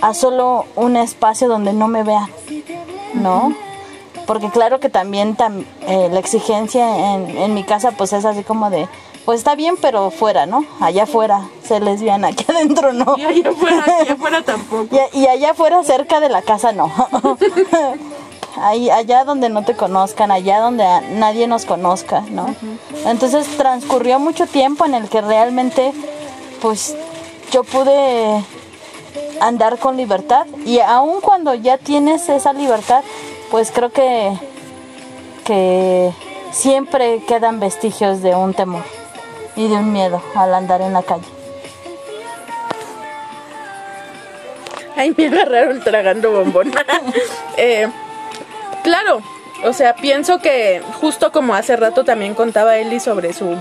[0.00, 2.28] a solo un espacio donde no me vea?
[3.14, 3.54] ¿No?
[4.26, 8.44] porque claro que también tam- eh, la exigencia en, en mi casa pues es así
[8.44, 8.86] como de
[9.24, 13.48] pues está bien pero fuera no allá afuera ser lesbiana aquí adentro no Y allá
[13.48, 14.94] afuera, allá afuera tampoco.
[15.14, 16.92] y allá afuera cerca de la casa no
[18.56, 22.54] Ahí, allá donde no te conozcan allá donde nadie nos conozca no
[23.04, 25.92] entonces transcurrió mucho tiempo en el que realmente
[26.60, 26.96] pues
[27.50, 28.44] yo pude
[29.40, 30.46] andar con libertad.
[30.64, 33.02] Y aun cuando ya tienes esa libertad
[33.50, 34.32] pues creo que
[35.44, 36.12] que
[36.50, 38.82] siempre quedan vestigios de un temor
[39.56, 41.24] y de un miedo al andar en la calle.
[44.94, 46.72] Ay, me agarraron tragando bombón.
[47.60, 47.88] Eh,
[48.82, 49.22] claro,
[49.64, 53.56] o sea, pienso que justo como hace rato también contaba Eli sobre su,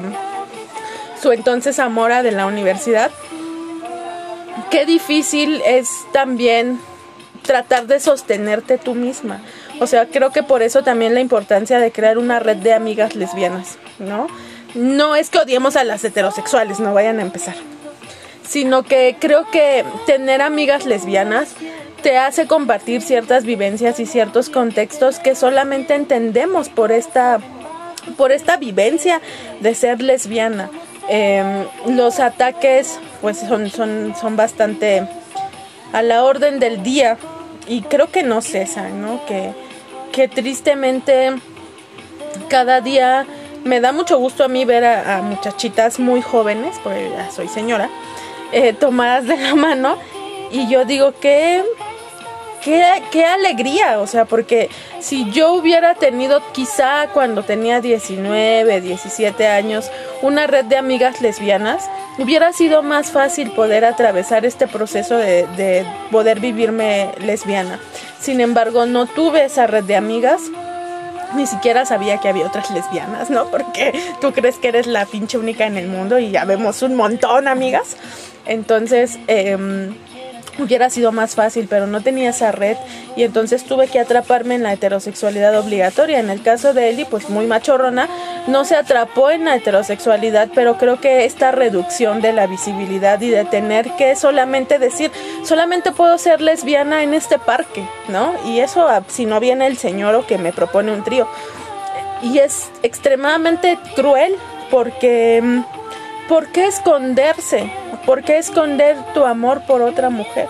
[1.22, 3.12] su entonces amora de la universidad,
[4.70, 6.80] qué difícil es también
[7.44, 9.42] tratar de sostenerte tú misma.
[9.80, 13.16] O sea, creo que por eso también la importancia de crear una red de amigas
[13.16, 14.28] lesbianas, ¿no?
[14.74, 17.56] No es que odiemos a las heterosexuales, no vayan a empezar
[18.48, 21.56] sino que creo que tener amigas lesbianas
[22.02, 27.40] te hace compartir ciertas vivencias y ciertos contextos que solamente entendemos por esta
[28.16, 29.22] por esta vivencia
[29.60, 30.70] de ser lesbiana.
[31.10, 35.08] Eh, los ataques pues son, son, son bastante
[35.94, 37.18] a la orden del día
[37.68, 39.26] y creo que no cesan, ¿no?
[39.26, 39.54] Que,
[40.12, 41.34] que tristemente
[42.50, 43.26] cada día
[43.64, 47.48] me da mucho gusto a mí ver a, a muchachitas muy jóvenes, porque ya soy
[47.48, 47.90] señora,
[48.52, 49.98] eh, tomadas de la mano
[50.52, 51.64] y yo digo que
[52.64, 59.48] qué, qué alegría, o sea, porque si yo hubiera tenido quizá cuando tenía 19, 17
[59.48, 59.90] años
[60.22, 65.86] una red de amigas lesbianas, hubiera sido más fácil poder atravesar este proceso de, de
[66.12, 67.80] poder vivirme lesbiana.
[68.20, 70.42] Sin embargo, no tuve esa red de amigas
[71.36, 73.52] ni siquiera sabía que había otras lesbianas, ¿no?
[73.52, 76.96] Porque tú crees que eres la pinche única en el mundo y ya vemos un
[76.96, 77.98] montón, amigas.
[78.46, 79.58] Entonces, eh,
[80.60, 82.78] hubiera sido más fácil, pero no tenía esa red
[83.16, 86.20] y entonces tuve que atraparme en la heterosexualidad obligatoria.
[86.20, 88.08] En el caso de Eli, pues muy machorrona,
[88.48, 93.30] no se atrapó en la heterosexualidad, pero creo que esta reducción de la visibilidad y
[93.30, 95.12] de tener que solamente decir,
[95.44, 98.34] solamente puedo ser lesbiana en este parque, ¿no?
[98.46, 101.28] Y eso ah, si no viene el señor o que me propone un trío.
[102.22, 104.36] Y es extremadamente cruel
[104.70, 105.42] porque...
[105.44, 105.78] mm,
[106.28, 107.72] ¿Por qué esconderse?
[108.08, 110.48] ¿Por qué esconder tu amor por otra mujer?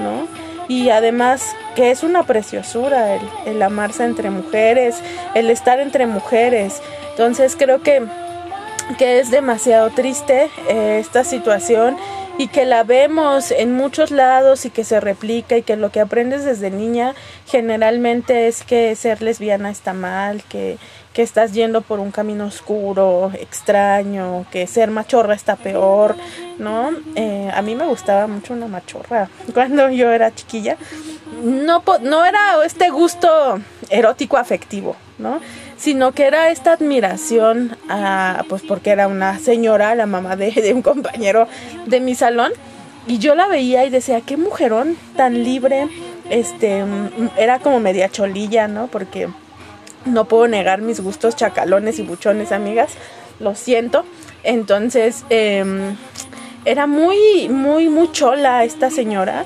[0.00, 0.26] ¿No?
[0.66, 4.96] Y además que es una preciosura el, el amarse entre mujeres,
[5.36, 6.82] el estar entre mujeres.
[7.10, 8.02] Entonces creo que,
[8.98, 11.96] que es demasiado triste eh, esta situación
[12.38, 16.00] y que la vemos en muchos lados y que se replica y que lo que
[16.00, 17.14] aprendes desde niña
[17.46, 20.76] generalmente es que ser lesbiana está mal, que,
[21.16, 26.14] que estás yendo por un camino oscuro, extraño, que ser machorra está peor,
[26.58, 26.90] ¿no?
[27.14, 30.76] Eh, a mí me gustaba mucho una machorra cuando yo era chiquilla.
[31.42, 33.30] No, no era este gusto
[33.88, 35.40] erótico afectivo, ¿no?
[35.78, 40.74] Sino que era esta admiración, a, pues porque era una señora, la mamá de, de
[40.74, 41.48] un compañero
[41.86, 42.52] de mi salón,
[43.06, 45.88] y yo la veía y decía, qué mujerón tan libre,
[46.28, 48.88] este, mm, era como media cholilla, ¿no?
[48.88, 49.28] Porque
[50.06, 52.92] no puedo negar mis gustos chacalones y buchones, amigas.
[53.40, 54.04] Lo siento.
[54.42, 55.94] Entonces, eh,
[56.64, 59.44] era muy, muy, muy chola esta señora.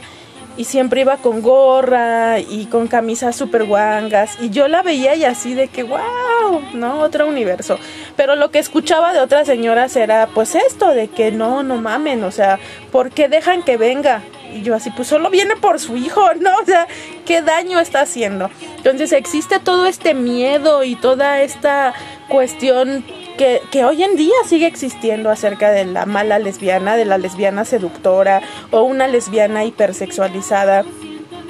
[0.57, 5.25] y siempre iba con gorra y con camisas super guangas y yo la veía y
[5.25, 7.01] así de que wow, ¿no?
[7.01, 7.79] Otro universo.
[8.17, 12.25] Pero lo que escuchaba de otras señoras era pues esto de que no, no mamen,
[12.25, 12.59] o sea,
[12.93, 14.23] ¿por qué dejan que venga?
[14.53, 16.51] Y yo así, pues solo viene por su hijo, ¿no?
[16.63, 16.87] O sea,
[17.27, 18.51] ¿qué daño está haciendo?
[18.77, 21.95] Entonces existe todo este miedo y toda esta
[22.29, 23.05] cuestión
[23.37, 27.65] que, que, hoy en día sigue existiendo acerca de la mala lesbiana, de la lesbiana
[27.65, 30.85] seductora o una lesbiana hipersexualizada.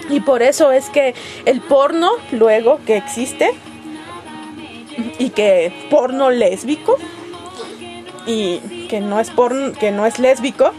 [0.08, 1.14] Y por eso es que
[1.46, 3.50] el porno, luego que existe,
[5.18, 6.96] y que porno lésbico,
[8.26, 10.72] y que no es porno, que no es lésbico,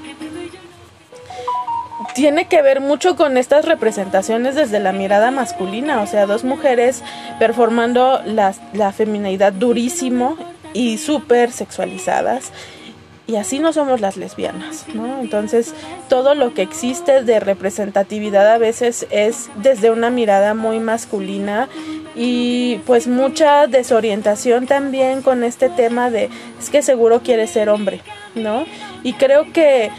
[2.13, 7.03] tiene que ver mucho con estas representaciones desde la mirada masculina, o sea, dos mujeres
[7.39, 10.37] performando la, la feminidad durísimo
[10.73, 12.51] y súper sexualizadas.
[13.27, 15.21] Y así no somos las lesbianas, ¿no?
[15.21, 15.73] Entonces,
[16.09, 21.69] todo lo que existe de representatividad a veces es desde una mirada muy masculina
[22.13, 28.01] y pues mucha desorientación también con este tema de es que seguro quiere ser hombre,
[28.35, 28.65] ¿no?
[29.03, 29.91] Y creo que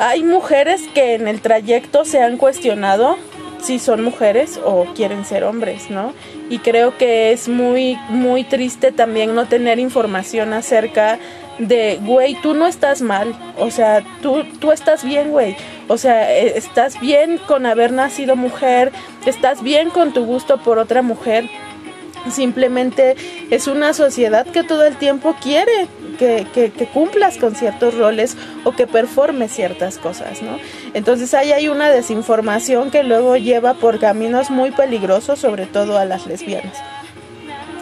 [0.00, 3.18] hay mujeres que en el trayecto se han cuestionado
[3.60, 6.14] si son mujeres o quieren ser hombres, ¿no?
[6.48, 11.18] Y creo que es muy, muy triste también no tener información acerca
[11.58, 15.54] de, güey, tú no estás mal, o sea, tú, tú estás bien, güey,
[15.88, 18.92] o sea, e, estás bien con haber nacido mujer,
[19.26, 21.50] estás bien con tu gusto por otra mujer,
[22.30, 23.14] simplemente
[23.50, 25.88] es una sociedad que todo el tiempo quiere
[26.20, 30.58] que, cumplas con ciertos roles o que performes ciertas cosas, ¿no?
[30.94, 36.04] Entonces ahí hay una desinformación que luego lleva por caminos muy peligrosos, sobre todo a
[36.04, 36.78] las lesbianas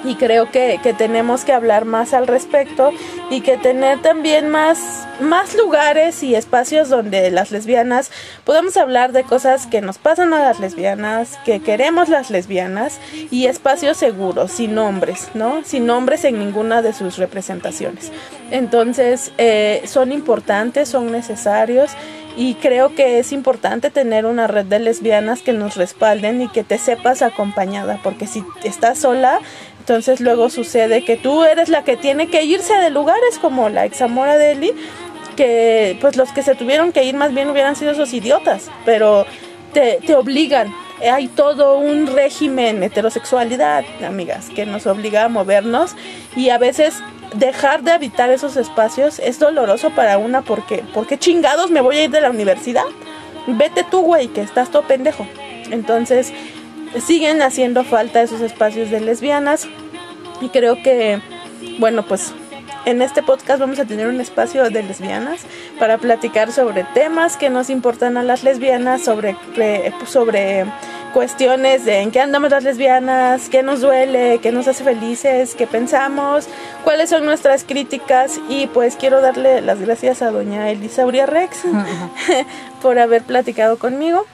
[0.05, 2.91] y creo que, que, tenemos que hablar más al respecto
[3.31, 8.11] y que tener también más, más lugares y espacios donde las lesbianas
[8.45, 12.99] podamos hablar de cosas que nos pasan a las lesbianas, que queremos las lesbianas
[13.31, 15.63] y espacios seguros, sin nombres, ¿no?
[15.65, 18.13] Sin nombres en ninguna de sus representaciones.
[18.51, 21.91] Entonces, eh, son importantes, son necesarios
[22.37, 26.63] y creo que es importante tener una red de lesbianas que nos respalden y que
[26.63, 29.41] te sepas acompañada, porque si estás sola,
[29.89, 33.87] entonces luego sucede que tú eres la que tiene que irse de lugares como la
[33.87, 34.75] examora de Eli,
[35.35, 39.25] que pues los que se tuvieron que ir más bien hubieran sido esos idiotas, pero
[39.73, 40.75] te, te obligan.
[41.11, 45.97] Hay todo un régimen heterosexualidad, amigas, que nos obliga a movernos
[46.37, 51.19] y a veces dejar de habitar esos espacios es doloroso para una porque ¿por qué
[51.19, 52.85] chingados me voy a ir de la universidad?
[53.47, 55.27] Vete tú, güey, que estás todo pendejo.
[55.71, 56.35] Entonces,
[57.05, 59.67] siguen haciendo falta esos espacios de lesbianas.
[60.41, 61.21] Y creo que,
[61.79, 62.33] bueno, pues
[62.85, 65.43] en este podcast vamos a tener un espacio de lesbianas
[65.79, 69.37] para platicar sobre temas que nos importan a las lesbianas, sobre,
[70.07, 70.65] sobre
[71.13, 75.67] cuestiones de en qué andamos las lesbianas, qué nos duele, qué nos hace felices, qué
[75.67, 76.49] pensamos,
[76.85, 78.41] cuáles son nuestras críticas.
[78.49, 81.65] Y pues quiero darle las gracias a doña Elisauria Rex
[82.83, 84.25] por haber platicado conmigo.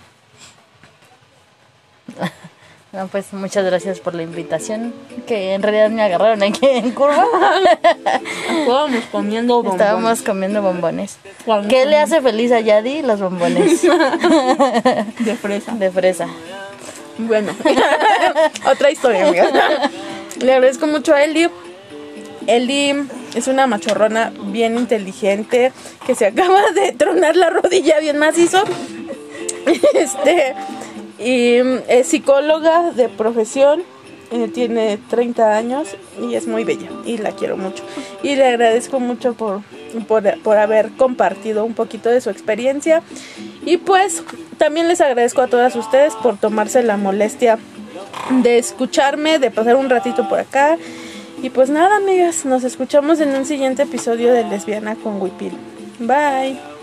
[2.94, 4.94] No, pues muchas gracias por la invitación,
[5.26, 7.26] que en realidad me agarraron aquí en curva.
[8.60, 9.80] Estábamos comiendo bombones.
[9.80, 11.18] Estábamos comiendo bombones.
[11.68, 13.02] ¿Qué le hace feliz a Yadi?
[13.02, 13.82] Los bombones.
[15.18, 15.72] De fresa.
[15.72, 16.28] De fresa.
[17.18, 17.52] Bueno,
[18.70, 19.90] otra historia, amiga.
[20.40, 21.48] Le agradezco mucho a Eli.
[22.46, 22.94] Eli
[23.34, 25.72] es una machorrona bien inteligente
[26.06, 28.62] que se acaba de tronar la rodilla bien macizo.
[29.94, 30.54] Este
[31.18, 31.56] y
[31.88, 33.82] es psicóloga de profesión,
[34.30, 37.84] eh, tiene 30 años y es muy bella y la quiero mucho.
[38.22, 39.62] Y le agradezco mucho por,
[40.08, 43.02] por, por haber compartido un poquito de su experiencia.
[43.64, 44.22] Y pues
[44.58, 47.58] también les agradezco a todas ustedes por tomarse la molestia
[48.42, 50.78] de escucharme, de pasar un ratito por acá.
[51.42, 55.52] Y pues nada, amigas, nos escuchamos en un siguiente episodio de Lesbiana con Wipil.
[55.98, 56.73] Bye.